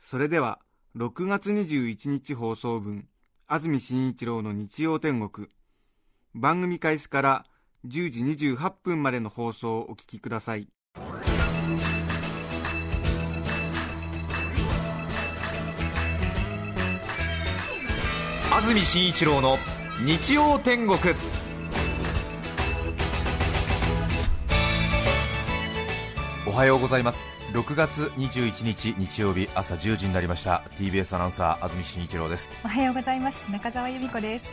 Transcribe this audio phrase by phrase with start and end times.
[0.00, 0.58] それでは
[0.96, 3.06] 6月21日放送分
[3.46, 5.48] 安住紳一郎の日曜天国。
[6.34, 7.44] 番組開始から
[7.86, 10.68] 10時28分までの放送をお聞きください。
[18.52, 19.58] 安住紳一郎の
[20.04, 20.98] 日曜天国。
[26.46, 27.39] おはようございます。
[27.52, 30.62] 6月21日日曜日朝10時になりました。
[30.78, 32.48] TBS アナウンサー安住紳一郎です。
[32.64, 33.42] おはようございます。
[33.50, 34.48] 中澤由美子です。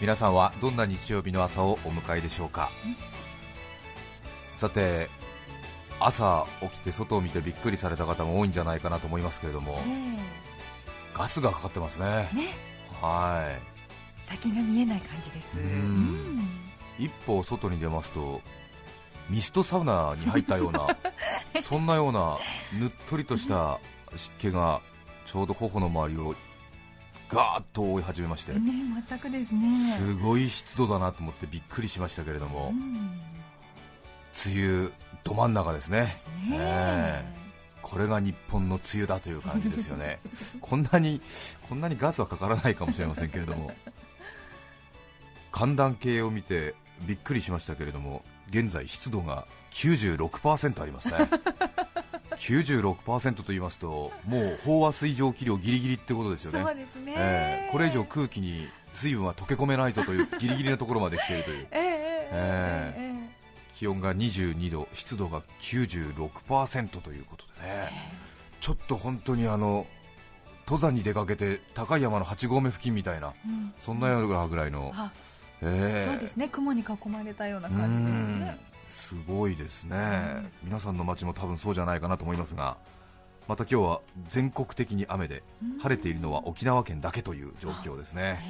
[0.00, 2.70] 皆さんはどんな日曜日の朝をお迎えでしょうか？
[4.56, 5.08] さて
[6.00, 9.78] 朝起きて外を見てびっくりされた方も多いんじゃないかなと思いますけれども。
[11.14, 12.28] ガスがかかってますね。
[12.34, 12.48] ね。
[13.00, 13.48] は
[14.26, 14.28] い。
[14.28, 15.46] 先が見えない感じです。
[15.56, 16.48] うん。
[16.98, 18.40] 一歩外に出ますと
[19.30, 20.86] ミストサウナに入ったような
[21.62, 22.38] そんなような
[22.78, 23.78] ぬっとりとした
[24.16, 24.80] 湿気が
[25.24, 26.34] ちょうど頬の周りを
[27.28, 28.60] ガーッと覆い始めましてね
[29.08, 29.96] 全くですね。
[29.96, 33.20] すごい湿度だなと思ってびっくりしましたけれどもうん。
[34.46, 34.90] 梅雨
[35.22, 36.02] ど真ん中ですね。
[36.04, 36.58] ですね。
[36.58, 37.44] ええ。
[37.80, 40.20] これが日本の梅雨だという感じですよね。
[40.60, 41.20] こんなに
[41.68, 43.72] こんなにガスはかからないかもしれませんけれども
[45.52, 51.14] 寒暖計を見てびっくりしましたけれども現在湿度が96%ありますね。
[52.36, 56.62] 96%と言いますともう飽和水蒸気量ギリギリってことですよね。
[56.62, 57.72] そうですね、ええ。
[57.72, 61.66] これ以上空気に水分は溶け込めないぞというギリギリのところまで来ているという。
[61.72, 63.34] ええええええ。
[63.76, 67.92] 気温が22度、湿度が96%ということでね、
[68.60, 69.86] ちょっと本当にあの
[70.64, 73.74] 登山に出かけて高い山の8合目付近みたいな、うん。
[73.78, 75.12] そんなようなぐらいの、あ
[75.64, 76.48] ええそうですね。
[76.48, 78.10] 雲に囲まれたような感じです
[78.44, 78.58] ね。
[78.58, 78.90] うん。
[78.90, 82.76] すごいですね、皆さんの街も多分そうじゃないかなと思いますが、
[83.48, 85.42] また今日は全国的に雨で、
[85.80, 88.40] 晴れているのは沖縄県だけという状況ですね。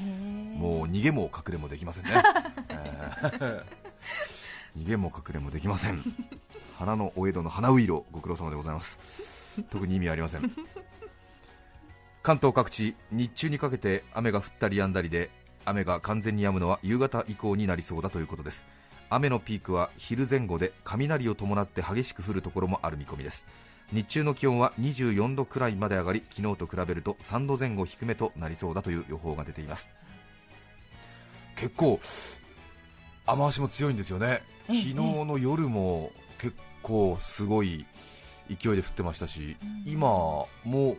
[0.56, 2.12] もう逃げも隠れもできませんね、
[2.68, 3.64] えー。
[4.76, 6.00] 逃げも隠れもできません。
[6.78, 8.98] 花のお江戸の花ういろご苦労様でございます。
[9.70, 10.42] 特に意味ありません。
[12.22, 15.30] 関東各地日中にかけて雨が降ったり止んだりで
[15.64, 18.66] 雨が完全に止むのは夕方以降になりそうだということです。
[19.10, 23.44] 雨のピークは昼前後で雷を伴って激しく降るところもある見込みです。
[23.92, 29.90] 日中の気温は24度くらいまで上がり昨日と比べると3度前後低めとなりそうだという予報が出ています。
[31.56, 32.00] 結構
[33.26, 34.82] 雨足も強いんですよね、ええ。
[34.82, 37.86] 昨日の夜も結構すごい
[38.48, 40.96] 勢いで降ってましたし、今も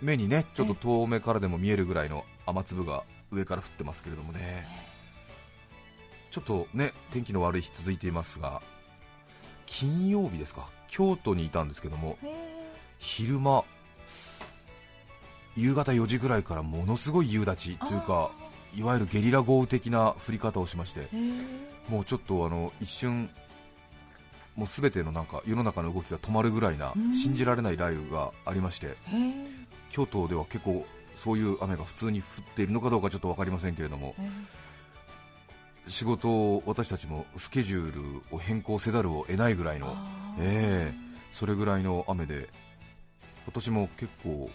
[0.00, 4.66] 目にねちょっと遠目からでも見えるぐらいの雨粒が上から降ってますけれどもね、
[6.30, 8.62] ちょっとね天気の悪い日続いていますが、
[9.66, 12.18] 金曜日ですか、京都にいたんですけども、
[12.98, 13.64] 昼間、
[15.56, 18.30] 夕方4時ぐらいからものすごい夕立というか、
[18.74, 21.08] いわゆるゲリラ豪雨的な降り方をしまして、
[21.88, 23.30] もうちょっとあの一瞬、
[24.56, 27.14] もう全てのなんか世の中の動きが止まるぐらいなうん。
[27.14, 28.96] 信じられない雷雨がありまして、
[29.90, 30.86] 京都では結構
[31.18, 34.30] そういう雨が普通に降っているのかどうかちょっと分かりませんけれども、へえ。
[35.90, 39.96] 仕事を私たちもスケジュールを変更せざるを得ないぐらいの、
[40.38, 42.48] ええそれぐらいの雨で、
[43.44, 44.50] 今年も結構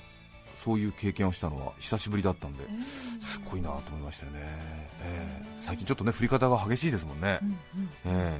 [0.63, 2.63] そういう経験をしたのは久しぶりだったんで、
[3.21, 4.39] すごいなと思いましたよね、
[5.03, 5.45] ええ。
[5.57, 7.57] 最近ちょっとね降り方が激しいですもんね、うんうん。
[8.05, 8.39] え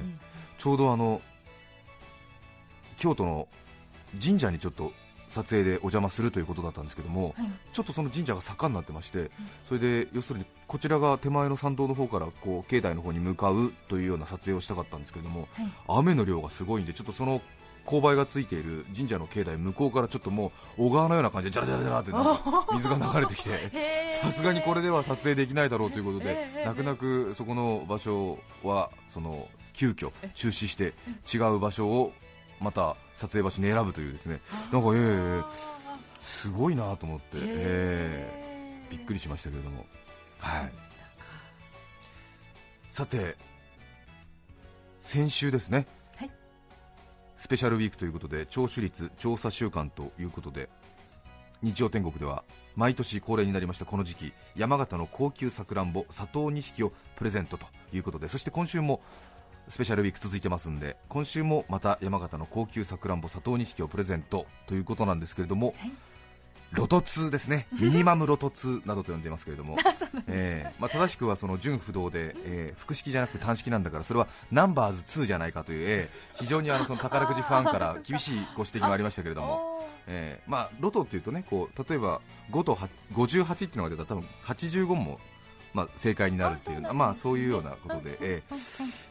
[0.56, 1.20] ちょうどあの
[2.96, 3.48] 京都の
[4.22, 4.92] 神社にちょっと
[5.34, 7.46] 撮影でお邪魔するということだったんですけども、はい。
[7.72, 9.30] ちょっとその神社が坂になってまして、
[9.68, 15.66] それで要するにこちらが手前の参道の方からこう境内の方に向かうというような撮影をしたかったんですけれども、はい。
[15.88, 17.42] 雨の量がすごいんで、ちょっとその
[17.86, 23.70] 勾配がついている神社の境内向こうからちょっともう小川のような感じでジャラジャラジャラって 水が流れてきて。
[24.22, 26.64] さすがにこれでは撮影できないだろうということでえ、え。
[26.64, 30.94] 泣く泣くそこの場所はその急遽中止して
[31.32, 32.12] 違う場所を
[32.64, 34.40] また撮影場所に選ぶというですね。
[34.72, 35.42] なんかええ
[36.20, 38.44] すごいなと思って、ええ。
[38.90, 39.84] びっくりしましたけれども、
[40.38, 40.72] はい、
[42.90, 43.36] さて
[45.00, 46.30] 先週ですね、はい。
[47.36, 50.68] スペシャルウィークということで聴取率調査週間ということで
[51.62, 52.44] 日曜天国では
[52.76, 59.00] 毎年恒例になりましたこの時期山形の高級さくらんぼ佐藤錦をプレゼントということでそして今週も
[59.68, 65.74] スペシャルウィーク続いてますんで今週もまた山形の高級さくらんぼ佐藤錦をプレゼントということなんですけれども、
[66.74, 69.76] ロト2ですね、 ミニマムロト2などと呼んでいますけれども、
[70.26, 82.20] えーまあ、正しくはその純不動で、えー複式じゃなくて単式なんだから、それはナンバーズ2じゃないかという、えー非常にあのその宝くじファンから厳しいご指摘もありましたけれども、えーまあ、ロトっていうとね、こう例えば
[82.50, 85.20] 5と8 58っていうのが出たら、多分85も、
[85.74, 88.54] まあ、正解になるっていうまあ、そういうようなことで、えー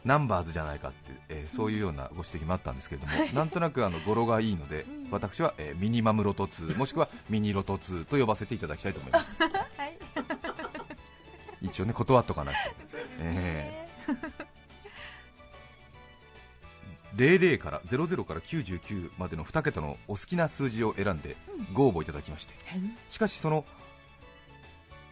[0.04, 9.34] ナンバーズじゃないかっていう、えーそういうようなご指摘もあったんですけれども、なんとなくあの語呂がいいので、私は、えーミニマムロト2、もしくはミニロト2と呼ばせていただきたいと思います。
[9.38, 9.98] はい。
[11.60, 12.60] 一応ね断っとかないと、
[13.20, 14.44] えー
[17.16, 21.36] 00から00から99までの2桁のお好きな数字を選んで
[21.72, 22.54] ご応募いただきまして、
[23.08, 23.64] しかしその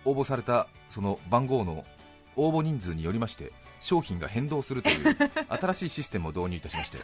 [0.04, 1.84] 応募されたその番号の
[2.36, 5.16] 応募人数によりまして商品が変動するという
[5.48, 6.98] 新しいシステムを導入いたしまして、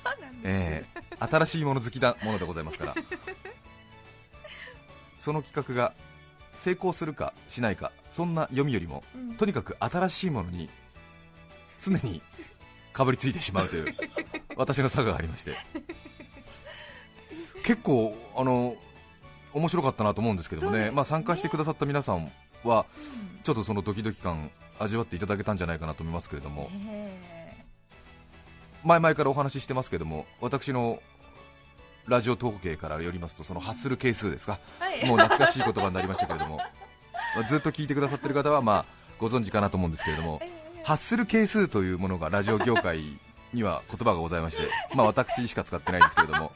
[0.45, 2.95] えー新しいもの好きなものでございますから。
[5.19, 5.93] その企画が
[6.55, 9.35] 成功するかしないかそんな読みよりも、うん。
[9.35, 10.71] とにかく新しいものに
[11.81, 12.23] 常に
[12.93, 13.95] かぶりついてしまうという
[14.57, 15.57] 私の差がありまして。
[17.65, 18.77] 結構あの
[19.53, 20.87] 面白かったなと思うんですけどもね。
[20.87, 20.91] ね。
[20.91, 22.31] まあ、参加してくださった皆さん
[22.69, 22.87] は
[23.43, 26.71] ちょっとそのドキドキ感味わっていただけたんじゃないかなと思いますけれども。
[26.89, 27.65] え
[28.85, 31.03] 前々からお話ししてますけども私の
[32.07, 34.61] ラジオ統計からよりますとその発する係数ですか？
[34.81, 35.07] ーはい。
[35.07, 36.57] もう懐かしい言葉になりましたけれども、
[37.37, 38.85] まあずっと聞いてくださってる方はまあ
[39.19, 40.41] ご存知かなと思うんですけれども、
[40.85, 43.19] 発する係数というものがラジオ業界
[43.53, 44.63] には言葉がございまして、
[44.97, 46.53] まあ私しか使ってないんですけれども、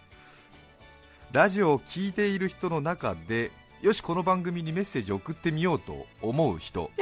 [1.32, 3.50] ラジオを聞いている人の中で、
[3.82, 6.92] よし、この番組にメッセージを送ってみようと思う人。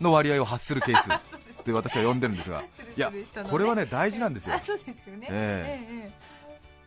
[0.00, 1.18] の割合を発する係数っ
[1.64, 2.64] て私は呼んでるんですが、
[2.96, 3.12] いや、
[3.50, 4.54] これはね大事なんですよ。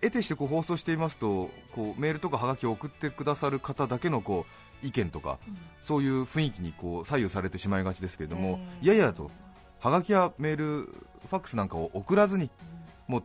[0.02, 4.48] 得てしてこう放送していますとこうメールとかはがきを送ってくださる方だけのこ
[4.84, 5.38] う意見とか、
[5.82, 8.86] そういう雰囲気にこう左右されてしまいがちですけれども、ええ。
[8.86, 9.30] いやいやと
[9.80, 12.50] はがきやメール、ファックスなんかを送らずに、
[13.08, 13.24] もう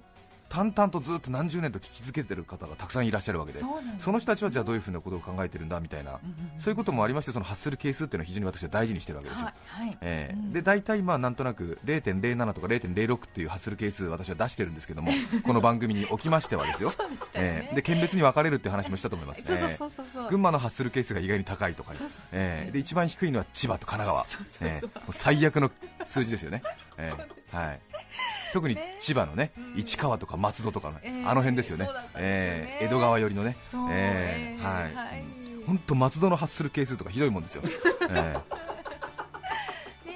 [0.52, 3.60] 淡々とずっと何十年と聞き続けてる方がたくさんいらっしゃるわけで、
[3.98, 6.20] その人たちはじゃあどういうふうなことを考えてるんだみたいな、
[6.58, 9.46] そういうこともありまして、その発する係数っていうのは非常に私は大事にしてるわけですよ。
[9.46, 9.98] はいはい。
[10.02, 15.10] えで大体まあなんとなく0.07とか0.06っていう発する係数私は出してるんですけども
[15.42, 16.92] この番組におきましてはですよ。
[17.32, 17.74] ええ。
[17.76, 19.42] で県別に分かれるっていう話もしたと思います。
[19.42, 20.06] そうそうええそうそう。
[20.12, 21.94] そう群馬の発する係数が意外に高いとか
[22.32, 22.70] ええ。
[22.72, 24.26] で一番低いのは千葉と神奈
[24.60, 24.70] 川。
[24.70, 24.82] え
[25.12, 25.70] 最悪の
[26.04, 26.62] 数字ですよね、
[26.98, 27.56] ええ。
[27.56, 27.80] はい、
[28.52, 31.24] 特に千葉のね市川とか松戸とかの、ええ。
[31.24, 31.88] あの辺ですよね。
[32.16, 32.84] ええ。
[32.86, 33.56] 江戸川寄りのね。
[33.90, 34.58] ええ。
[34.58, 34.64] ええ。
[34.64, 34.94] はい。
[34.94, 35.24] はい。
[35.66, 37.62] 本当松戸の発する係数とかひどいもんですよ、
[38.10, 38.34] え ね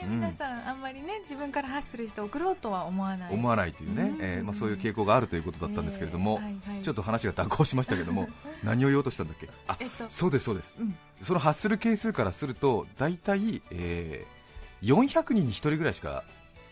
[0.03, 3.29] うん皆さんあんまりね自分から発する人を送ろうとは思わない。
[3.31, 4.09] え思わないというね、うん。
[4.21, 4.43] ええ。
[4.43, 6.41] まあ、そういう傾向があるということだったんですけれども、
[6.83, 8.29] ちょっと話が蛇行しましたけども
[8.63, 9.49] 何を言おうとしたんだっけ？
[9.69, 10.75] あえっとそうですそうです。
[10.79, 10.97] うん。
[11.23, 14.37] その発する係数からすると大体、えー
[14.83, 16.23] 400人に1人ぐらいしか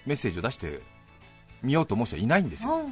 [0.04, 0.82] メッセージを出して
[1.64, 2.82] みようと思う人はいないんですよ、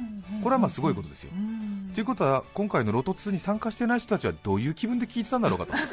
[0.41, 1.31] これはまあすごいことですよ。
[1.33, 1.91] うん。
[1.93, 5.73] ということは今回のロト2に参加してない人たちはどういう気分で聞いてたんだろうかと。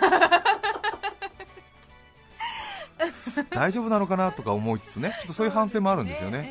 [3.51, 6.43] 大丈夫なのかなとか思いつつねちょっとそういう反省もあるんですよね、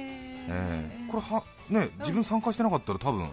[0.47, 1.11] ええ。
[1.11, 3.29] これはね自分参加してなかったら多分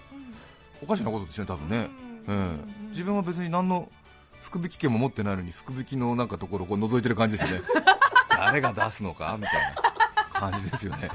[0.83, 1.89] おかしなことですよね多分ね、
[2.29, 2.57] え
[2.89, 2.89] え。
[2.89, 3.91] 自分は別に何の
[4.43, 7.65] 福引券も持ってないのに福引きのなんかところをこう覗いてる感じですよね。
[8.31, 11.11] 誰が出すのかみたいな感じですよね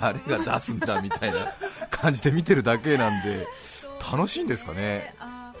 [0.00, 1.52] 誰が出すんだみたいな
[1.90, 3.46] 感じで見てるだけなんで
[4.12, 5.14] 楽しいんですかね。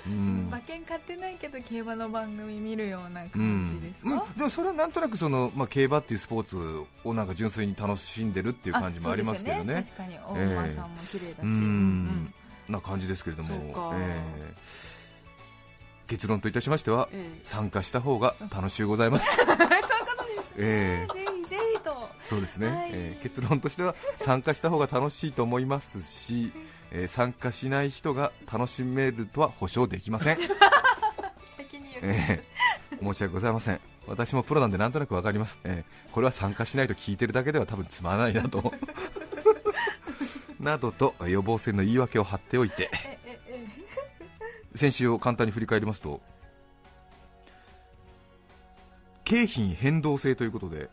[0.06, 4.38] 馬券買ってないけど競馬の番組見るようなう感じんですか、うん。
[4.38, 9.74] でもそれはなんとなくその、まあ、競馬っていうスポーツをなんか純粋に楽しんでるっていう感じもありますけどね。
[9.74, 9.82] ね。
[9.82, 10.18] 確かに。
[10.18, 12.34] 大馬さんも綺麗だし、うーん。
[12.70, 13.92] な感じですけれども。
[13.96, 14.98] えー
[16.06, 17.40] 結論といたしましては、ええ。
[17.44, 19.28] 参加した方が楽しゅうございます。
[20.56, 21.26] えーぜひぜひ。
[21.26, 21.27] と
[22.28, 22.90] そうですね、はい。
[22.92, 26.52] えー結論としては参加した方が楽しいと思いますし、
[26.90, 33.80] えー参加しない人が楽しめるとは保証できません、先に言って、えー申し訳ございません。
[34.06, 38.74] 私もプロなんでなんとなくわかります、えーこれは参加しないと聞いてるだけでは多分つまらないなと。
[40.60, 42.90] などと予防線の言い訳を張っておいて。
[44.74, 46.20] 先週を簡単に振り返りますと
[49.24, 50.88] 景品変動制ということで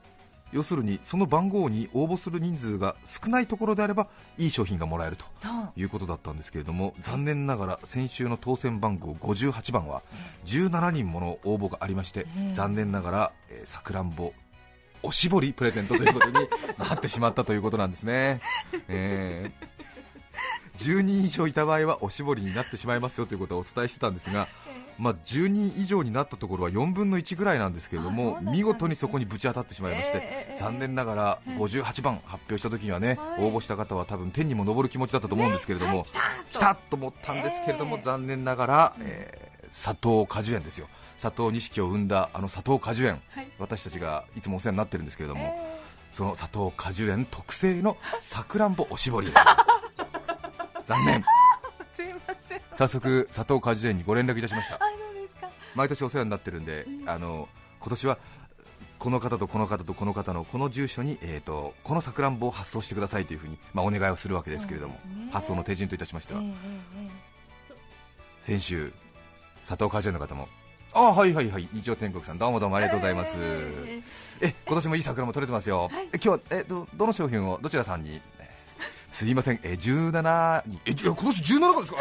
[0.51, 5.25] 要するにその番号に応募する人数が少ないところであればいい商品がもらえると
[5.75, 10.01] いうことだったんですけれども残念ながら先週の当選番号58番は
[10.45, 12.53] 17人もの応募がありましてええ。
[12.53, 13.31] 残念ながら
[13.65, 14.33] さくらんぼ
[15.03, 16.33] おしぼりプレゼントということに
[16.79, 18.41] なってしまったということなんですね、
[18.87, 19.75] えー
[20.77, 24.47] 10人以上いた場合はおしぼりになってしまいますよということはお伝えしてたんですが、
[24.97, 28.51] まあ、10人以上になったところは4分の1ぐらいなんですけれどあもね。
[28.51, 33.43] 見事にそこにぶち当たってしまいまして、ええええ残念ながら58番発表した時にはね、はい。
[33.43, 36.07] 応募した方は多分天にも昇る気持ちだったと思うんですけれども、はい
[36.51, 38.03] 来たと思ったんですけれども、ええ。
[38.03, 40.87] 残念ながら、えー佐藤果樹園ですよ。
[41.21, 43.47] 佐藤錦を生んだあの佐藤果樹園、はい。
[43.59, 45.79] 私たちがいつもお世話になってるんですけれども、え
[46.11, 49.33] その佐藤果樹園特製の さくらんぼおしぼり。
[50.85, 51.25] 残念
[52.75, 54.79] 早速佐藤果樹園にご連絡いたしました。
[55.75, 57.47] 毎年お世話になってるんで、あの
[57.79, 58.17] 今年は
[58.99, 64.99] この方とこの方とこの方のこの住所に、えー、とこのさくらんぼを発送してくださいというふうに、まあ、お願いをするわけですけれども、ね。
[65.31, 67.25] 発送の手順といたしましては、えええ
[68.41, 68.93] 先週
[69.67, 70.47] 佐藤果樹園の方も
[70.93, 74.01] あはいはいはい日曜天国さんどうもどうもありがとうございます、え。
[74.39, 76.09] え今年もいい桜も取れてますよ、はい。
[76.13, 78.21] え今日はえどどの商品をどちらさんに
[79.15, 79.59] すいません。
[79.63, 81.97] え17にえじゃ今年17個ですか？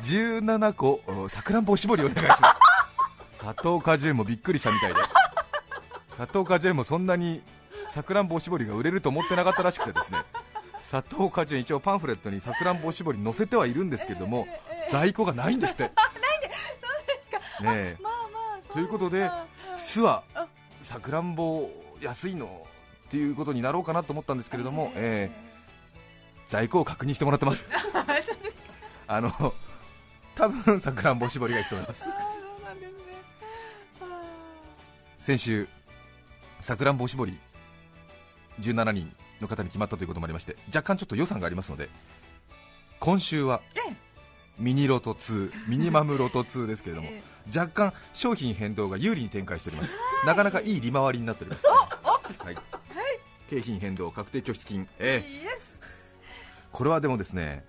[0.00, 2.58] え17 個おさくらんぼおしぼりお願いしま
[3.38, 3.40] す。
[3.40, 5.00] 佐藤果樹園もびっくりしたみたいで。
[6.16, 7.40] 佐藤果樹園もそんなに
[7.88, 10.24] さくらんぼおしぼりが売れると思ってなかったらしくてですね。
[10.90, 14.48] 佐藤果樹園一応パンフレットにさくらんぼおしぼり載せてはいるんですけども
[14.90, 15.84] 在庫がないんですって。
[15.84, 15.90] ね
[17.62, 17.96] え。
[18.00, 18.18] まあま
[18.70, 19.30] あということで
[19.76, 20.24] 巣は
[20.80, 21.70] さくらんぼ
[22.00, 22.66] 安いの
[23.06, 25.43] っていうことになろうかなと思ったんですけれども、えー
[26.48, 27.68] 在庫を確認してもらってます。
[29.06, 29.54] あの
[30.34, 32.06] 多分さくらんぼ絞りがいくと思います。
[32.06, 32.12] ね。
[34.00, 34.04] あ
[35.20, 35.68] 先週
[36.60, 37.38] さくらんぼ絞り
[38.60, 41.88] 17人の方に決まったということもありまして若干ちょっと予算がありますので
[43.00, 43.96] 今週はええ。
[44.58, 47.22] ミニロト2ミニマムロト2ですけれども え
[47.54, 49.92] 若干商品変動が有利に展開しております。
[50.24, 51.66] なかなかいい利回りになっております。
[51.66, 52.56] はい、
[53.50, 54.88] 景品変動確定拠出金。
[54.98, 55.63] ええ
[56.74, 57.64] これはでもですね、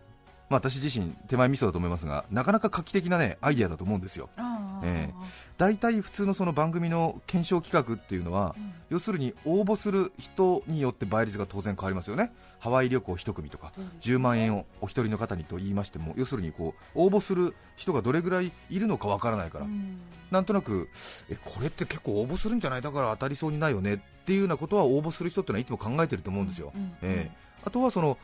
[0.49, 4.29] まあ、私自身手前味噌だと思いますがなかなか画期的なねアイデアだと思うんですよ。
[4.35, 4.87] あー。
[4.87, 5.13] え
[5.57, 8.73] 大体普通のその番組の検証企画っていうのは、うん。
[8.89, 12.33] 要するに応募する人によって倍率が当然変わりますよね。
[12.59, 14.15] ハワイ旅行1組とかそうですね。
[14.15, 19.99] 10万円をお一人の方にと言いましても要するにこう応募する人がどれぐらいいるのかわからないから、うん。
[20.31, 20.89] なんとなく
[21.29, 26.89] えこれって結構応募するんじゃないだから当たりそうにないよねっていうようなことは応募する人ってのはいつも考えてると思うんですよ、うんうん。
[27.03, 27.45] ええ。
[27.63, 28.17] あとはその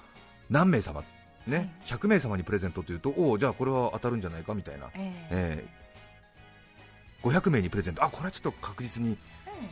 [0.51, 1.03] 何名様？
[1.47, 5.27] ね、100名様にプレゼントというとおおじゃあこれは当たるんじゃないかみたいな、ええ。
[5.31, 7.27] ええ。
[7.27, 8.03] 500名にプレゼント。
[8.03, 9.17] あこれはちょっと確実に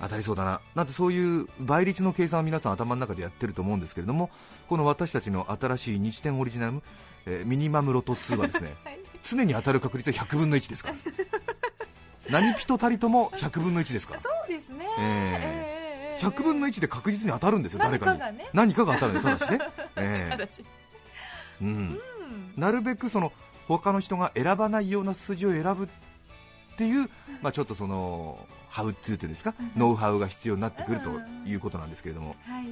[0.01, 0.62] 当たりそうだな。
[0.74, 4.31] なんてそういう倍率の計算を皆さん頭の中でやってると思うんですけれども
[4.67, 6.81] この私たちの新しい日天オリジナル、
[7.25, 9.00] えーミニマムロト2はですね はい。
[9.24, 10.95] 常に当たる確率は100分の1ですから。
[12.41, 14.21] 何人たりとも100分の1ですから。
[14.21, 14.86] そうですね。
[14.98, 15.05] ええ。
[15.05, 15.69] ええ
[16.20, 19.60] 100分の1で確実に当たるんですよ誰かに何かがね何かが当たるんですただしね、
[19.98, 20.48] え
[21.62, 22.00] うん、うん。
[22.58, 23.32] なるべくその
[23.68, 25.88] 他の人が選ばないような数字を選ぶっ
[26.78, 27.10] ていう、
[27.42, 32.66] まあ、ちょっとそのハウツーっていうんですか、ノウハウが必要になってくるということなんですけれども、はい。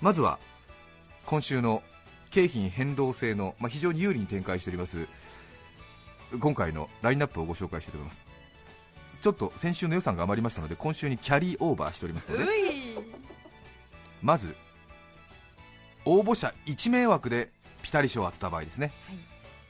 [0.00, 0.38] まずは
[1.26, 1.82] 今週の
[2.30, 5.06] 景品変動制の、まあ、非常に有利に展開しております
[6.38, 8.24] 今回のラインナップをご紹介したいと思います
[9.20, 12.44] ちょっと先週の予算が余りましたので今週にキャリーオーバーしておりますので
[14.22, 14.54] まず
[16.04, 17.50] 応募者1名枠で
[17.82, 18.92] ピタリ賞を当てた場合ですね。
[19.06, 19.16] はい。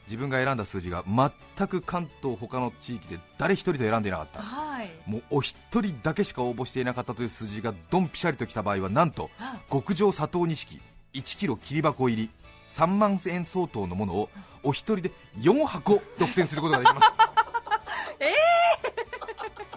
[0.07, 4.41] 自分が選んだ数字が全く関東他の地域で誰一人で選んでいなかった。
[4.41, 4.89] はい。
[5.05, 10.81] もうお一人だけしか応募していなかったという数字がドンピシャリときた場合はなんとあ極上砂糖錦
[11.13, 12.29] 1キロ切り箱入り
[12.69, 14.29] 3万円相当のものを
[14.63, 17.07] お一人で4箱独占することができます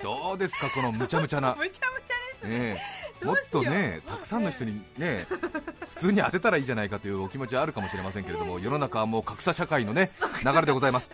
[0.04, 1.54] どうですかこのむちゃむちゃな。
[1.58, 2.48] むちゃむちゃですね。
[2.50, 2.78] え。
[3.22, 5.26] えもっとねたくさんの人にね
[5.96, 10.10] 普通に当てたらいいじゃないかというお気持ちはあるかもしれませんけれども世の中はもう格差社会のね
[10.44, 11.10] 流れでございます。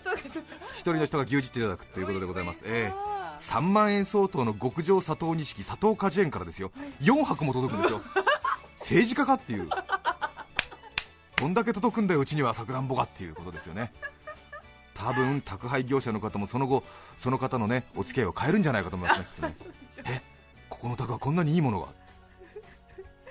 [0.73, 2.93] 一人の人が牛耳っていただくということでございます、ええ。
[2.93, 6.73] あ3万円相当の極上砂糖錦砂糖果樹園からですよ。
[7.01, 8.03] 4箱も届くんですよ。
[8.81, 9.69] 政治家かっていう。
[11.37, 12.55] どんだけ届くんだようちには。
[12.55, 13.93] さくらんぼがっていうことですよね
[15.01, 16.85] 多分宅配業者の方もその後
[17.17, 19.57] その方のねお付き合いを変えるんじゃないかと思いますねきっとね。
[20.07, 20.23] え
[20.69, 21.89] ここの宅はこんなにいいものが？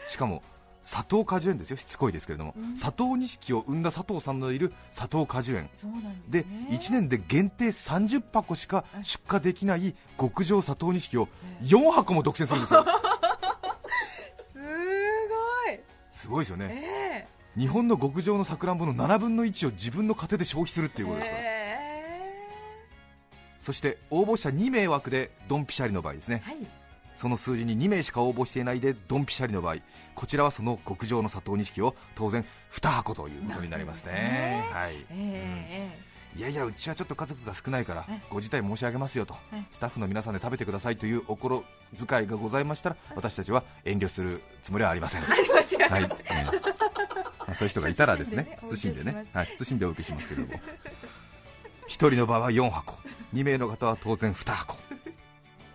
[0.08, 0.44] しかも
[0.82, 5.70] 砂糖果樹園ですよしつこいですけれども、砂糖錦を生んだ佐藤さんのいる砂糖果樹園。
[6.28, 6.68] でですね。
[6.72, 11.28] 1年で限定30箱しか出荷できない極上砂糖錦を
[11.62, 12.86] 4箱も独占するんですよ。
[16.30, 16.46] ごい。
[16.46, 17.28] ですよね、え
[17.60, 21.59] 日本の極上のさくらんぼの7分の1を自分の家庭で消費するってえいうことですから、え
[23.62, 26.42] そして応募者2名枠でドンピシャリの場合ですね。
[26.46, 26.68] えはい。
[27.20, 29.76] その数字に2名しか応募していないでドンピシャリの場合
[30.16, 34.64] こちらはその極上の砂糖錦を当然2箱ということになりますね。
[34.72, 39.36] はい、ええいやいやうちはちょっと家族が少ないからえご辞退申し上げますよと。
[39.52, 41.66] えスタッフの皆さんで食べてくださいというお心
[42.08, 45.22] 遣いがございましたら私たちは遠慮するつもりはありません。
[45.24, 45.36] は
[46.00, 46.10] い、
[47.54, 49.28] そういう人がいたらですね謹んでね。
[49.34, 50.62] はい謹んでお受けしますけれども
[51.90, 52.96] 1人の場合は4箱。
[53.34, 54.78] 2名の方は当然2箱。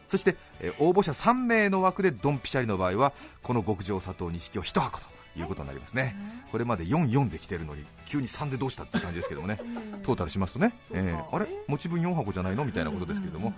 [0.09, 5.07] そして、えー応募者3名の枠でドンピシャリの場合はこの極上砂糖錦を1箱と
[5.37, 6.17] いうことになりますね。
[6.53, 9.59] これまで44で来てるのに急に3でどうしたって感じですけどもね
[10.05, 11.47] トータルしますとね、えーあれ？
[11.67, 12.65] 持ち分4箱じゃないの？
[12.65, 13.53] みたいなことですけれども、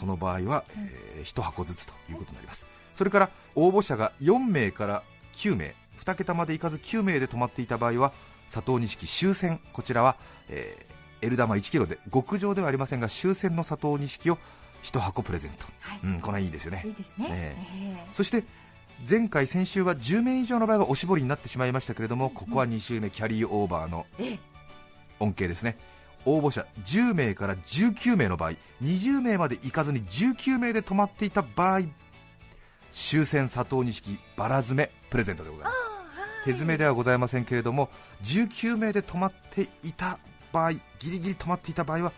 [0.00, 2.66] この場合は、え1箱ずつということになります。
[2.94, 5.02] それから応募者が4名から
[5.34, 5.74] 9名。
[5.98, 8.12] 2桁までいかず9名で止まっていた場合は
[8.52, 9.60] 佐藤錦終戦。
[9.72, 10.16] こちらは、
[10.48, 14.38] えー、L 玉1キロで極上ではありませんが終戦の佐藤錦を
[14.82, 16.00] 1箱プレゼント、はい。
[16.04, 16.82] うん、これはいいですよね。
[16.86, 17.26] いいですね。
[17.30, 18.06] ええ。
[18.12, 18.44] そして
[19.08, 24.06] 前回先週は10名以上の場合はおしぼりになってしまいましたけれどもここは2週目キャリーオーバーの
[25.20, 25.78] 恩恵ですね。
[26.24, 31.82] 応募者10名から19名の場合20名までいかずに19名で止まっていた場合
[32.90, 35.78] 終戦佐藤錦バラ詰めプレゼントでございます。
[36.44, 37.90] 手詰めではございませんけれども
[38.22, 40.18] 19名で止まっていた
[40.52, 42.12] 場合ギリギリ止まっていた場合は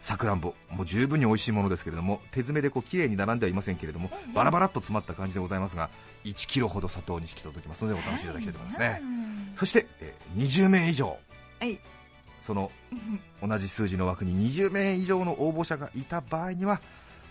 [0.00, 0.54] さくらんぼ。
[0.70, 5.90] もう十分に美味しいものですけれども手詰めでこう綺麗に並んではいませんけれどもバラバラっと詰まった感じでございますが
[6.24, 9.56] 1キロほど佐藤錦届きますのでお楽しみいただきたいと思いますねうん。
[9.56, 11.16] そして、えー20名以上。
[11.60, 11.78] はい。
[12.40, 12.70] その
[13.42, 16.80] 同じ数字の枠に20名以上の応募者がいた場合には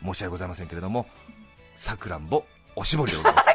[0.03, 1.05] 申し訳ございませんけれども
[1.75, 2.43] さくらんぼ
[2.75, 3.54] おしぼりでございます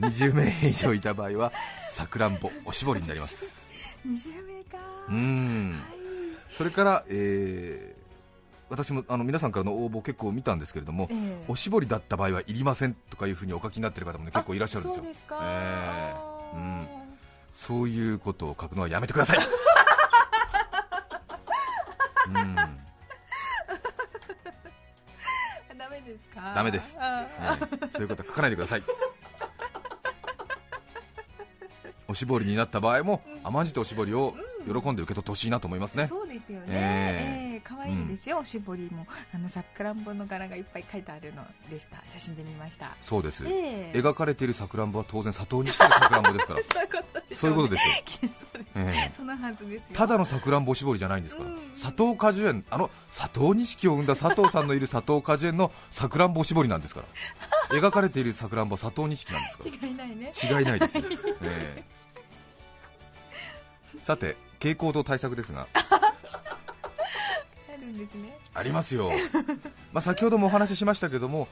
[0.00, 1.52] 20名以上いた場合は
[1.92, 3.98] さくらんぼおしぼりになります。
[4.06, 4.78] 20名か。
[5.08, 5.72] うーん。
[5.72, 5.96] はい
[6.48, 7.96] それから、えー
[8.68, 11.44] 私もあの皆さんからの応募結構見たんですけれども、ええ。
[11.46, 15.04] おしぼりだった場合はいりませんとかいうふうにお書きになっている方も、ね、結構いらっしゃるんですよ。
[15.04, 16.88] そうですか、えーうん。
[17.52, 19.38] そういうことを書くのはやめてください。
[22.26, 22.56] うん、
[25.78, 26.52] ダメですか？
[26.54, 26.96] ダメです。
[26.98, 27.04] あ
[27.38, 27.58] はい。
[27.92, 28.82] そういうことは書かないでください。
[32.08, 34.34] おしぼりになった場合も甘んじておしぼりを
[34.66, 36.08] 喜んで受け取ってほしいなと思いますね。
[36.08, 37.52] そうですよね、ええ。
[37.52, 42.02] ええ可愛いですよ、おしぼりもあのさくらんぼの柄がいっぱい書いてあるのでした。
[42.06, 42.90] 写真で見ました。
[43.00, 43.44] そうです。
[43.46, 43.98] ええ。
[43.98, 46.60] 描かれているさくらんぼは当然砂糖にしてるさくらんぼですから。
[46.66, 47.94] そういうことでしょそういうことですよ。
[48.06, 49.12] す そうです、ええ。
[49.16, 49.86] そのはずですよ。
[49.92, 51.58] ただのさくらんぼおしぼりじゃないんですから、うん。
[51.80, 57.02] 佐藤果樹園、あの佐藤錦を生んだ佐藤さんのいる佐藤果樹園のさくらんぼおしぼりなんですか
[57.70, 59.88] ら、 描かれているさくらんぼは佐藤錦なんですから。
[59.88, 60.32] 違いないね。
[60.42, 60.98] 違いないです。
[60.98, 61.04] よ、
[61.42, 61.95] ええ
[64.02, 65.66] さて傾向と対策ですが。
[65.74, 65.78] あ
[67.78, 68.36] るんですね。
[68.54, 69.10] ありますよ、
[69.92, 71.46] まあ、先ほどもお話ししましたけども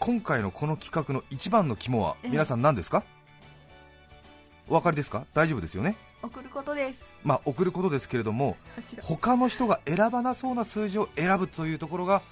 [0.00, 2.30] 今回のこの企画の一番の肝はええ。
[2.30, 3.04] 皆さん何ですか、
[4.68, 5.24] お分かりですか？
[5.34, 5.96] 大丈夫ですよね？
[6.22, 7.06] 送ることです。
[7.24, 8.56] まあ送ることですけれども
[9.02, 12.22] 他の人が選ばなそうな数字を選ぶというところが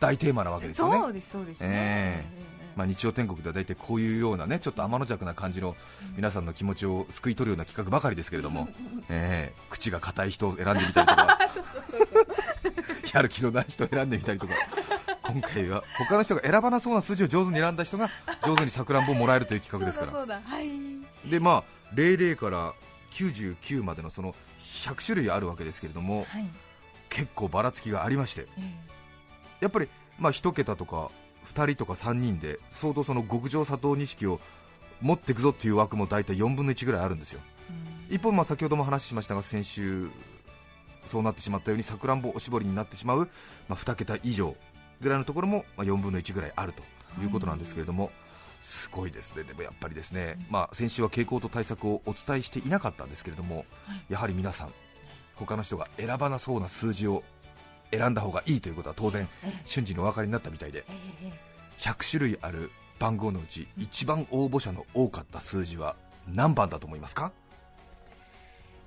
[0.00, 0.98] 大テーマなわけですよね。
[0.98, 2.40] そうですそうですね、ええ。
[2.40, 2.44] え
[2.76, 5.76] まあ、日曜天国では大体こういうようなねちょっと天の弱な感じの
[6.16, 8.68] 皆さんの気持ちを救い取るような企画ばかりですけれども、
[9.08, 11.38] えー口が硬い人を選んでみたりとか。
[13.12, 14.54] やる気のない人を選んでみたりとか。
[15.22, 18.10] 今回は他の人が選ばなそうな数字を上手に選んだ人が
[18.44, 20.40] 上手にさくらんぼをもらえるという企画ですから。
[21.24, 22.74] でまあ00から
[23.12, 26.48] 99までのその100種類あるわけですけれどもはい、
[27.08, 28.46] 結構ばらつきがありまして。
[28.58, 28.94] え
[29.60, 31.10] やっぱりまあ1桁とか
[31.44, 34.40] 2人とか3人で相当その極上佐藤錦を
[35.00, 37.40] 持っていくぞっていう枠も大体4分の1ぐらいあるんですよ。
[38.10, 38.16] えうん。
[38.16, 40.08] 一方まあ先ほども話ししましたが先週
[41.04, 43.28] そうなってしまったようにさくらんぼおしぼりになってしまう、
[43.68, 44.56] まあ、2桁以上
[45.00, 46.82] ぐらいのところもまあ4分の1ぐらいあると
[47.22, 48.10] いうことなんですけれども、
[48.62, 49.44] すごいですね。
[49.44, 53.66] でもやっぱりですね、まあ、先週は傾向と対策をお伝えしていなかったんですけれども、はい。
[54.08, 54.72] やはり皆さん
[55.34, 57.22] 他の人が選ばなそうな数字を
[57.96, 59.62] 選んだ方がいいということは当然ええ。
[59.66, 61.32] 瞬時にお分かりになったみたいでええええ。
[61.80, 65.96] 100種類ある番号のうち一番応募者の多かった数字は
[66.32, 67.32] 何番だと思いますか？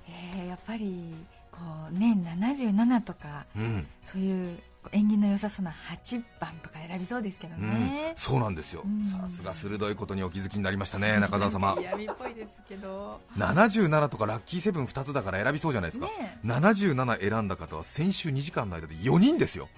[0.08, 1.14] えーやっぱり
[1.52, 1.58] こ
[1.90, 4.58] う年77とかうん、そういう
[4.92, 5.72] 縁起の良さそうな
[6.04, 8.82] 8番とか選びそうですけどうんね、そうなんですよ。
[8.84, 9.04] うん。
[9.04, 11.76] さすが鋭いことにお気づきになりましたね中澤様。
[11.80, 13.20] 闇っぽいですけど。
[13.36, 19.68] 77とかラッキーセブン2つだから選びそうじゃないですか、ね77選んだ方は先週2時間の間で4人ですよ。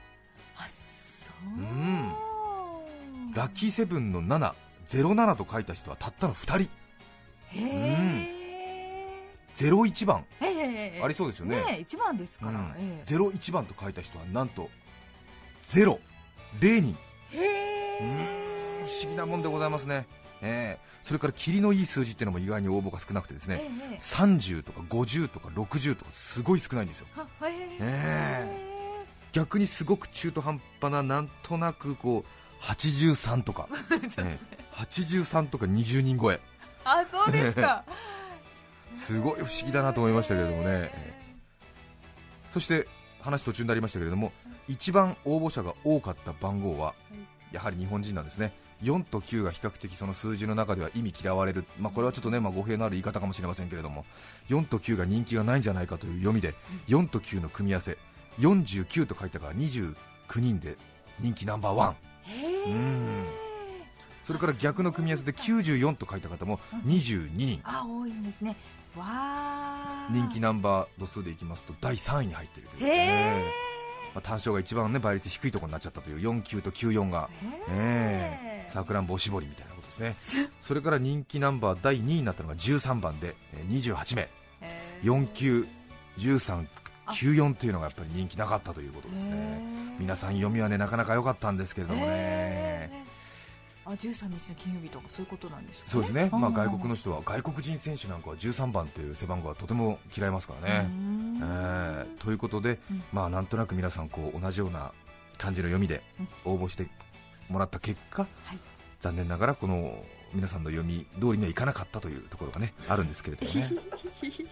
[0.56, 2.12] あそう、うん。
[3.34, 6.70] ラッキーセブンの707と書いた人はたったの2人。
[7.48, 8.40] へえ。
[9.56, 10.24] 01番。
[10.40, 11.56] ええありそうですよね。
[11.56, 12.74] ね一番ですから、うん。
[12.78, 14.70] え01番と書いた人はなんと
[15.72, 15.98] 0
[16.58, 16.96] 0人
[17.30, 20.06] 不思議なもんでございますね、
[20.42, 21.06] えー。
[21.06, 27.06] それから霧のいい数字っていうのも意外に応募が少なくてですね、ええ30とか50とか60とかすごい少ないんですよ。
[27.14, 28.70] はへええ。
[29.32, 33.68] 逆にすごく中途半端ななんとなくこう83とか、
[34.18, 34.38] ええ。
[34.72, 36.40] 83とか20人超え。
[36.84, 37.84] あそうですか。
[38.96, 41.20] すごい不思議だなと思いましたけれどもね、ええ。
[42.50, 42.88] そして
[43.22, 44.32] 話途中になりましたけれども
[44.68, 46.94] 一番応募者が多かった番号は
[47.52, 48.52] やはり日本人なんですね。
[48.82, 54.06] 4と9が比較的その数字の中では意味嫌われる、まあ、これはちょっとね、まあ、語弊のある言い方かもしれませんけれども
[54.48, 56.54] 4と9が人気がないんじゃないかという読みで
[56.88, 57.98] 4と9の組み合わせ
[58.38, 59.94] 49と書いたから29
[60.38, 60.78] 人で
[61.18, 61.96] 人気ナンバーワン。
[64.22, 67.60] それから逆の組み合わせで94と書いた方も22人。
[67.64, 68.56] あ多いんですね
[70.10, 73.70] 人気ナンバー度数でいきますと第3位に入っているという、へえええ
[74.14, 77.28] まあ、単勝が一番、ね、倍率低いところになっちゃったという49と94が。
[77.70, 78.70] ええ。
[78.70, 80.16] さくらんぼ絞りみたいなことですね。
[80.60, 84.28] それから人気ナンバー第2位になったのが13番でえー28名。
[85.02, 89.94] 491394というのがやっぱり人気なかったということですね。
[89.98, 92.99] 皆さん読みはねなかなか良かったんですけれどもね、
[93.92, 95.90] あ13日の金曜日とかそういうことなんですかね。
[95.90, 100.86] そうですね、まあ、ん外国の人は外国人選手なんかは13番という背番号はとても嫌いますからね。
[100.86, 101.40] うん。
[101.42, 103.02] えーということで、うん。
[103.12, 104.92] まあ、なんとなく皆さんこう同じような
[105.38, 106.02] 感じの読みで
[106.44, 106.86] 応募して
[107.48, 108.58] もらった結果、はい。
[109.00, 113.68] 残念ながらこの皆さんの読み通りにはいかなかったというところがね あるんですけれどもね。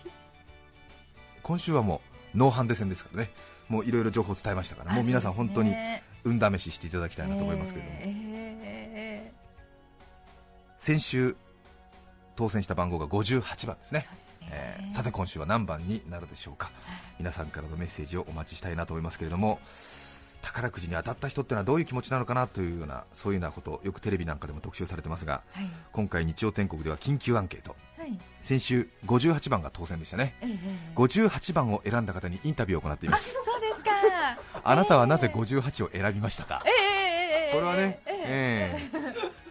[1.42, 2.02] 今週はも
[2.34, 3.30] うノーハンデ戦ですからね。
[3.68, 5.74] もういろいろ情報を伝えましたからもう皆さん本当に
[6.24, 8.27] 運試ししていただきたいなと思いますけれども、え
[10.78, 11.36] 先週
[12.36, 14.00] 当選した番号が58番ですね。
[14.00, 14.06] ね。
[14.50, 16.70] えーさて今週は何番になるでしょうか。
[17.18, 19.58] 皆さんからのメッセージをお待ちしたいなと思いますけれども
[20.40, 25.66] 宝くじに当たった人ってのはどういう気持ちなのかなというようなそういうようなことよくテレビなんかでも特集されてますがはい。
[25.92, 27.76] 今回日曜天国では緊急アンケート。
[27.98, 28.18] はい。
[28.40, 30.34] 先週58番が当選でしたね。
[30.40, 30.58] ええ
[30.94, 33.34] 58番を選んだ方にインタビューを行っています。
[33.34, 33.90] そうですか。
[34.64, 36.62] あなたはなぜ58を選びましたか？
[36.64, 37.52] ええ。
[37.52, 38.80] これはね、ええ。
[38.80, 38.88] え
[39.34, 39.47] え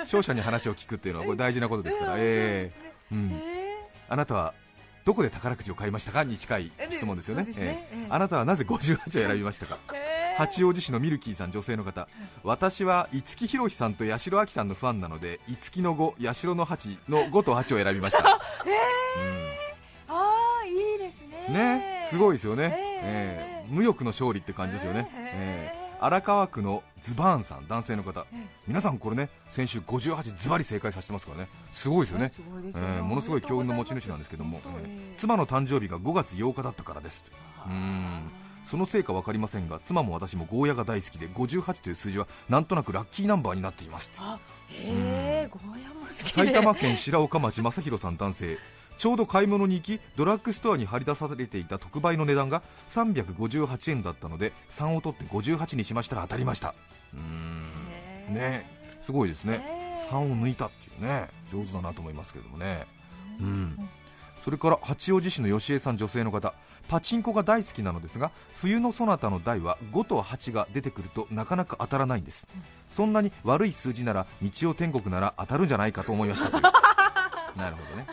[0.00, 2.92] 勝者に話を聞くっていうのはこれ大事なことですから、ええ。
[3.12, 3.90] うん、え。
[4.08, 4.54] あなたは
[5.04, 6.24] どこで宝くじを買いましたか？
[6.24, 7.44] に近い質問ですよね。
[7.44, 7.54] ね。
[7.56, 7.96] ええ。
[7.96, 8.06] ええ。
[8.10, 9.78] あなたはなぜ58を選びましたか？
[9.94, 10.36] ええ。
[10.38, 12.08] 八王子市のミルキーさん女性の方。
[12.44, 18.38] 私は五木ひろしさんと八代亜紀さんのファンなので五木の5八代の8の5と8を選びました、 あ
[20.08, 21.46] あいいですね。
[21.48, 22.06] うんね。
[22.10, 22.72] すごいですよね、ええ。
[23.02, 23.66] ええ。
[23.68, 25.72] 無欲の勝利って感じですよね、ええ。
[25.72, 28.26] ええ荒川区のズバーンさん男性の方。
[28.32, 28.46] ええ。
[28.66, 31.48] 皆さんこれね先週58ズバリ正解させてますからね。
[31.72, 32.32] すごいですよね。
[32.74, 35.14] えよーものすごい強運の持ち主なんですけども、えーええ。
[35.16, 37.24] 妻の誕生日が5月8日だったからです。
[37.66, 38.30] うん。
[38.64, 46.28] そのせいか分かりませんが妻も私もゴーヤが大好きで58という数字はなんとなくラッキーナンバーになっていますあへえゴーヤも好きで。
[46.30, 48.58] 埼玉県白岡町正弘さん男性
[49.00, 56.74] ちょうど買い物に行きドラッグストアに張り出されていた特売の値段が358円だったので3を取って58にしましたら当たりました。
[57.14, 57.20] うー。
[58.30, 58.66] んね。
[59.00, 59.64] すごいですね。
[59.64, 60.10] へー。
[60.10, 61.30] 3を抜いたっていうね。
[61.50, 62.84] 上手だなと思いますけれどもね。
[63.40, 63.78] うん。
[64.44, 66.52] それから八王子市の吉江さん女性の方。
[66.86, 72.46] パチンコが大好きなのですが冬のそなたの台は5と8が出てくるとなかなか当たらないんです。
[72.94, 76.62] そんなに悪い数字なら日曜天国なら当たるんじゃないかと思いましたという。
[77.56, 78.06] なるほどね、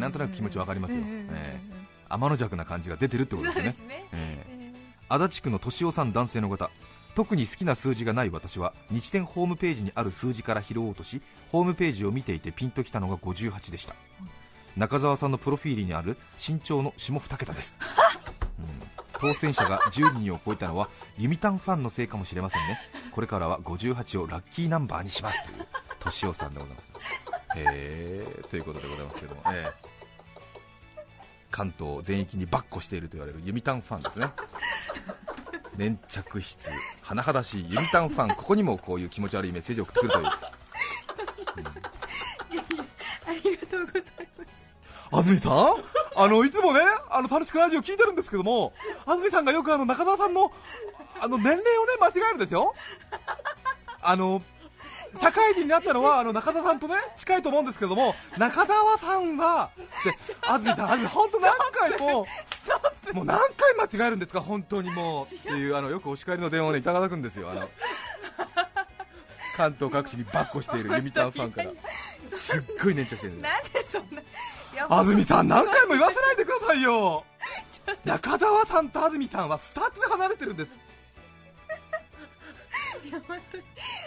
[0.00, 1.60] なんとなく気持ちわかりますよ、ええ。
[2.08, 3.70] 天の弱な感じが出てるってことですよね。
[3.70, 3.76] ね。
[3.88, 4.44] ええ。
[4.48, 4.60] え
[5.08, 6.70] 足立区の敏夫さん男性の方。
[7.14, 13.94] 特に好きな数字がない私は日天ホームページにある数字から拾おうとしホームページを見ていてピンときたのが58でした、
[14.76, 17.74] 中澤さんのプロフィールにある身長の下2桁です、
[18.58, 18.66] うん。
[19.20, 22.78] 当選者が10人を超えたのはユミタンファンのせいかもしれませんね。
[23.10, 25.44] これからは58をラッキーナンバーにします。
[25.44, 25.66] という
[25.98, 26.92] 敏夫さんでございます。
[27.56, 28.42] へえ。
[28.48, 29.89] ということでございますけども、ええ
[31.50, 34.30] 関東全域にばっこしていると言われるユミタンファンですね。
[35.76, 36.68] 粘着質
[37.04, 37.70] 甚だしい。
[37.70, 40.26] ユミタンファンここにもこういう気持ち悪いメッセージを送ってくるという。
[43.26, 44.02] ありがとうござい
[45.12, 45.84] 安住さん？
[46.16, 48.72] あのいつもねあの楽しくラジオ聞いてるんですけども
[49.06, 50.52] 安住さんがよくあの中澤さんの
[51.20, 52.74] あの年齢をね間違えるんですよ。
[54.02, 54.42] あの
[55.20, 59.84] 社会人になったのはあの中田さんとね近いと思うんですけども中澤さんはで
[60.42, 62.26] 安住さん安住本当何回も
[63.12, 65.34] もう何回間違えるんですか本当にもう。
[65.34, 67.68] っていうあのよくお叱りの電話をねいただくんですよあの
[69.56, 71.70] 関東各地にばっこしているユミタンファンから。
[72.38, 74.24] すっごい粘着してるんですなんでそんない
[74.76, 77.24] や安住さん何回も言わせないでくださいよ。
[78.04, 80.70] 中澤さんと安住さんは2つ離れてるんです。
[83.04, 83.62] いや本当に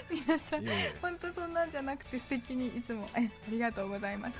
[0.09, 0.65] 皆さん
[1.01, 4.35] 本当そんなんじゃなくて素敵にいつもえありがとうございます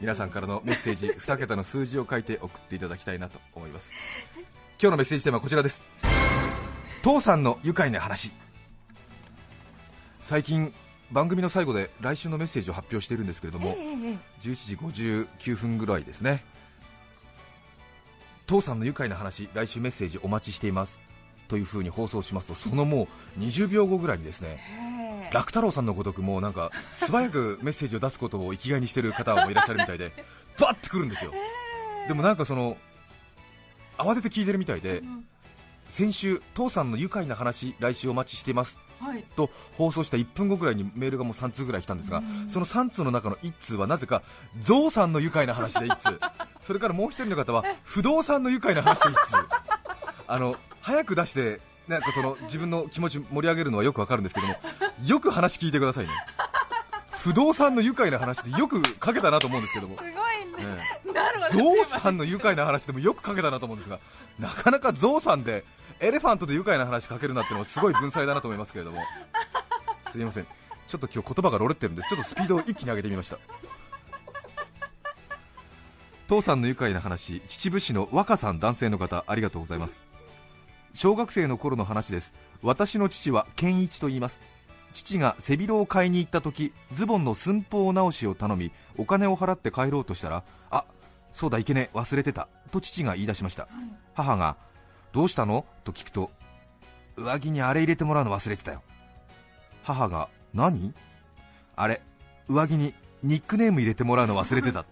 [0.00, 3.92] 皆さんからのメッセージ 2桁の数字を書いて送っていただきたいなと思います。
[4.80, 5.82] 今日のメッセージテーマはこちらです。
[7.02, 8.32] 父さんの愉快な話。
[10.22, 10.72] 最近
[11.12, 16.44] 番組の最後で来週のメッセージを発表しているんですけれども、えええ11時59分ぐらいですね。
[18.46, 21.00] 父さんの愉快な話来週メッセージお待ちしています。
[21.48, 30.12] という風に放送しますとそのもう20秒後ぐらいにですねええ楽太郎さんのごとくもうなんか素早くメッセージを出すことを生きがいにしてる方もいらっしゃるみたいで
[30.58, 31.32] バッてくるんですよ。
[32.08, 32.76] でもなんかその
[33.96, 35.26] 慌てて聞いてるみたいでうん
[35.88, 38.78] 先週父さんの愉快な話来週お待ちしています。
[39.00, 39.24] はい。
[39.36, 44.22] と放送した1分後ぐらいにメールがもう3通ぐらい来たんですがその3通の中の1通はなぜか
[44.62, 46.20] ゾウさんの愉快な話で1通。
[46.62, 49.36] それからもう1人の方は不動産の愉快な話で1通。
[50.26, 54.56] あの早く出してなんかその自分の気持ち盛り上げるのはよくわかるんですけども
[55.04, 56.12] よく話聞いてくださいね。
[57.12, 59.96] 不動産の愉快な話でよく書けたなと思うんですけども。
[59.96, 60.78] すごいね。
[61.52, 64.00] ゾウさんの愉快な話でもよく書けたなと思うんですが
[64.38, 65.64] なかなかゾウさんで
[66.00, 69.02] エレファントで愉快な話書けるなってのはすごい文才だなと思いますけれども。
[70.10, 70.46] すいません。
[70.86, 72.08] ちょっと今日言葉がロレってるんです。
[72.08, 73.38] ちょっとスピードを一気に上げてみました。
[76.28, 80.02] 父さんの愉快な話秩父市の若さん男性の方ありがとうございます
[80.94, 82.32] 小学生の頃の話です。
[82.62, 84.40] 私の父は健一と言います。
[84.92, 90.84] 父が背広を買いに行った時ズボンの寸法直しを頼みお金を払って帰ろうとしたらあ
[91.32, 93.68] そうだいけねえ忘れてたと父が言い出しました。
[94.14, 94.56] 母が
[95.12, 95.66] どうしたの？
[95.82, 96.30] と聞くと
[97.16, 98.82] 上着にあれ入れてもらうの忘れてたよ
[99.82, 100.94] 母が何
[101.76, 102.00] あれ
[102.48, 104.84] 上着にニックネーム入れてもらうの忘れてた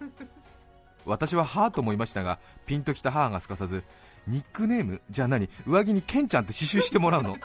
[1.06, 3.82] 私ははぁと思いましたがピンときた母がすかさず
[4.26, 5.00] ニックネーム？
[5.10, 5.48] じゃあ何？
[5.66, 7.36] 上着にケンちゃんって刺繍してもらうの？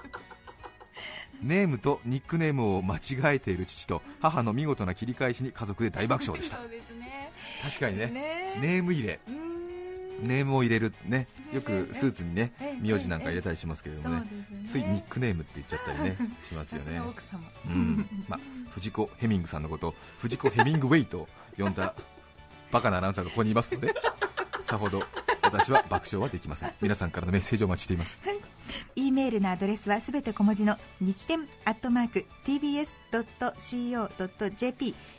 [1.41, 6.57] ネームとニックネームを間違えている父と母の見事な切り返しに家族で大爆笑でした。
[6.57, 7.31] そうですね。
[7.63, 8.07] 確かにね。
[8.07, 8.59] ね。
[8.59, 9.19] ネーム入れ。
[10.21, 10.93] ネームを入れる。
[11.05, 11.27] ね。
[11.53, 14.27] よくスーツにねええ名字なんか入れたりしますけれどもね。
[14.27, 16.97] そうですついニックネームって言っちゃったりねしますよね。
[16.97, 17.39] が奥様。
[17.67, 18.07] うん。
[18.27, 18.39] まあ
[18.71, 21.93] 藤子ヘミングさんのことを藤子ヘミングウェイと呼んだ
[22.71, 23.93] バカなアナウンサーがここにいますので
[24.63, 25.01] さほど
[25.51, 26.71] 私は爆笑はできません。
[26.81, 28.21] 皆さんからのメッセージをお待ちしています。
[28.95, 32.85] E メールのアドレスはすべて小文字の日天アットマーク tbs.co.jp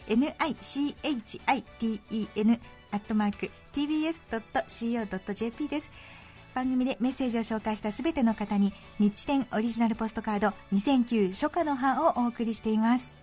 [0.09, 2.61] nichiten
[2.91, 5.91] アットマーク tbs.co.jp です。
[6.55, 13.18] 番組でメッセージを紹介したすべての方に日天オリジナルポストカード2009初夏の葉をお送りしています。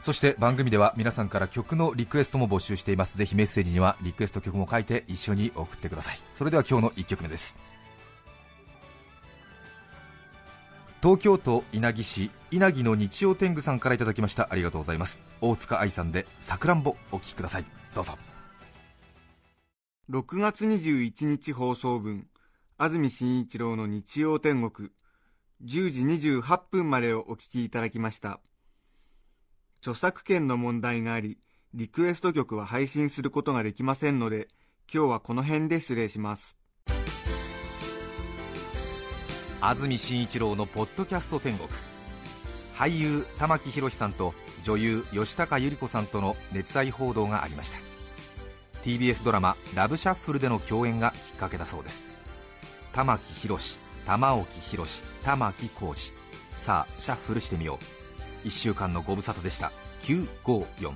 [0.00, 3.18] そして番組では皆さんから曲のリクエストも募集しています。
[3.18, 6.18] ぜひメッセージにはリクエスト曲も書いて一緒に送ってください。
[6.32, 7.56] それでは今日の1曲目です。
[11.02, 14.48] 東京都稲城市稲城の日曜天狗さんからいただきました。
[14.50, 15.20] ありがとうございます。
[15.40, 17.64] 大塚愛さんでさくらんぼお聴きください。
[17.94, 18.16] どうぞ。
[20.10, 22.28] 6月21日放送分
[22.78, 24.90] 安住紳一郎の日曜天国。
[25.64, 26.02] 10時
[26.40, 28.40] 28分までをお聞きいただきました。
[29.86, 31.38] 著作権の問題があり
[31.72, 34.48] リクエスト曲は配信することができませんので
[34.92, 36.56] 今日はこの辺で失礼します。
[39.60, 41.68] 安住紳一郎のポッドキャスト天国。
[42.76, 47.78] 俳優玉木宏さんと女優吉高由里子さんとの熱愛報道がありました。
[48.82, 52.02] TBS ドラマ「ラブシャッフル」での共演がきっかけだそうです。
[52.92, 56.12] 玉木宏玉置宏玉木浩二。
[56.56, 57.95] さあシャッフルしてみよう。
[58.46, 59.72] 1週間のご無沙汰でした。
[60.04, 60.92] 954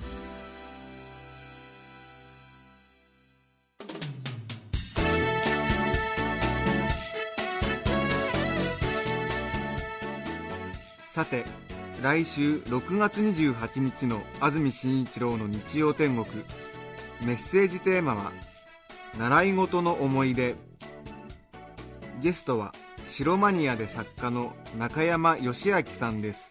[11.07, 11.43] さて
[12.01, 16.25] 来週6月28日の安住紳一郎の日曜天国。
[17.21, 18.31] メッセージテーマは
[19.19, 20.55] 「習い事の思い出」
[22.23, 22.73] ゲストは
[23.07, 26.50] 白マニアで作家の中山義明さんです。